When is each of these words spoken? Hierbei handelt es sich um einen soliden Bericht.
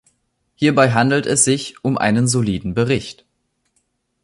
Hierbei 0.55 0.93
handelt 0.93 1.27
es 1.27 1.43
sich 1.43 1.75
um 1.83 1.95
einen 1.99 2.27
soliden 2.27 2.73
Bericht. 2.73 3.23